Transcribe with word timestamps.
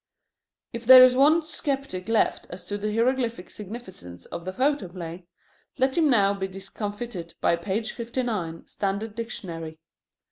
If 0.73 0.87
there 0.87 1.03
is 1.03 1.15
one 1.15 1.43
sceptic 1.43 2.09
left 2.09 2.47
as 2.49 2.65
to 2.65 2.77
the 2.79 2.91
hieroglyphic 2.91 3.51
significance 3.51 4.25
of 4.25 4.45
the 4.45 4.51
photoplay, 4.53 5.27
let 5.77 5.95
him 5.95 6.09
now 6.09 6.33
be 6.33 6.47
discomfited 6.47 7.35
by 7.39 7.55
page 7.55 7.91
fifty 7.91 8.23
nine, 8.23 8.67
Standard 8.67 9.13
Dictionary. 9.13 9.77